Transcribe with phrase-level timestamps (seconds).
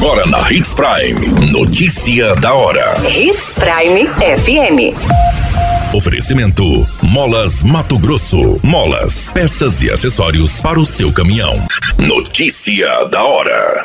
[0.00, 1.50] Agora na Hits Prime.
[1.50, 2.94] Notícia da hora.
[3.04, 4.94] Hits Prime FM.
[5.92, 8.60] Oferecimento: Molas Mato Grosso.
[8.62, 11.66] Molas, peças e acessórios para o seu caminhão.
[11.98, 13.82] Notícia da hora.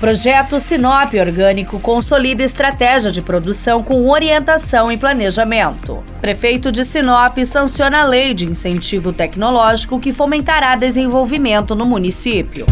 [0.00, 6.02] Projeto Sinop Orgânico consolida estratégia de produção com orientação e planejamento.
[6.20, 12.66] Prefeito de Sinop sanciona a lei de incentivo tecnológico que fomentará desenvolvimento no município.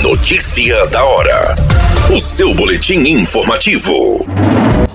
[0.00, 1.54] Notícia da hora.
[2.12, 4.26] O seu boletim informativo.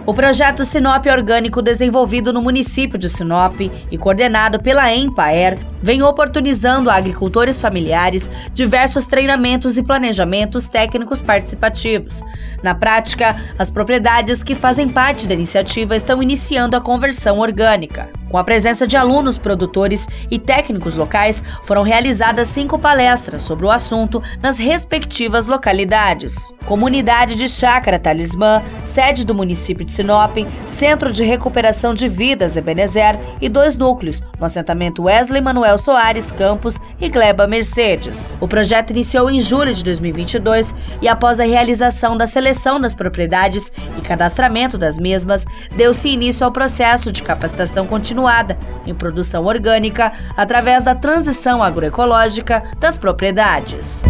[0.05, 6.89] O projeto Sinop Orgânico, desenvolvido no município de Sinop e coordenado pela Empaer, vem oportunizando
[6.89, 12.21] a agricultores familiares diversos treinamentos e planejamentos técnicos participativos.
[12.63, 18.09] Na prática, as propriedades que fazem parte da iniciativa estão iniciando a conversão orgânica.
[18.29, 23.71] Com a presença de alunos, produtores e técnicos locais, foram realizadas cinco palestras sobre o
[23.71, 26.53] assunto nas respectivas localidades.
[26.65, 33.17] Comunidade de Chácara Talismã, sede do município de Sinop, Centro de Recuperação de Vidas Ebenezer
[33.39, 38.37] e dois núcleos, no assentamento Wesley Manuel Soares Campos e Gleba Mercedes.
[38.41, 43.71] O projeto iniciou em julho de 2022 e após a realização da seleção das propriedades
[43.97, 45.45] e cadastramento das mesmas,
[45.77, 52.63] deu-se início ao processo de capacitação contínua continuada em produção orgânica através da transição agroecológica
[52.79, 54.03] das propriedades.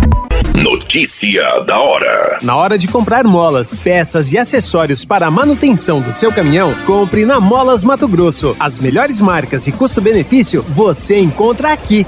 [0.53, 2.39] Notícia da hora.
[2.41, 7.25] Na hora de comprar molas, peças e acessórios para a manutenção do seu caminhão, compre
[7.25, 8.55] na Molas Mato Grosso.
[8.59, 12.07] As melhores marcas e custo-benefício você encontra aqui.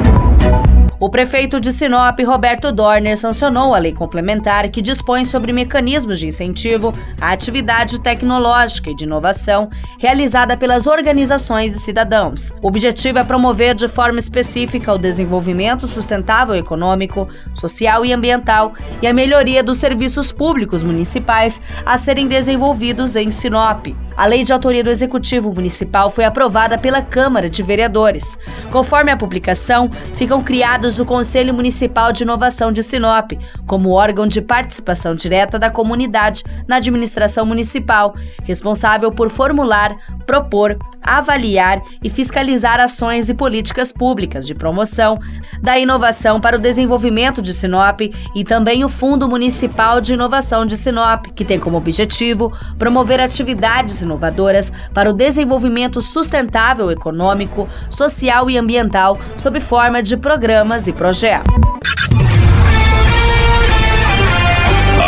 [1.11, 6.27] O prefeito de Sinop, Roberto Dorner, sancionou a lei complementar que dispõe sobre mecanismos de
[6.27, 12.53] incentivo à atividade tecnológica e de inovação realizada pelas organizações de cidadãos.
[12.61, 19.05] O objetivo é promover de forma específica o desenvolvimento sustentável econômico, social e ambiental e
[19.05, 23.87] a melhoria dos serviços públicos municipais a serem desenvolvidos em Sinop.
[24.15, 28.37] A lei de autoria do Executivo Municipal foi aprovada pela Câmara de Vereadores.
[28.69, 33.31] Conforme a publicação, ficam criados o Conselho Municipal de Inovação de Sinop,
[33.65, 38.13] como órgão de participação direta da comunidade na administração municipal,
[38.43, 39.95] responsável por formular,
[40.31, 45.19] propor, avaliar e fiscalizar ações e políticas públicas de promoção
[45.61, 47.99] da inovação para o desenvolvimento de Sinop
[48.33, 52.49] e também o Fundo Municipal de Inovação de Sinop, que tem como objetivo
[52.79, 60.87] promover atividades inovadoras para o desenvolvimento sustentável econômico, social e ambiental sob forma de programas
[60.87, 61.53] e projetos.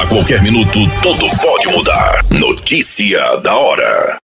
[0.01, 2.25] A qualquer minuto, tudo pode mudar.
[2.29, 4.22] Notícia da hora.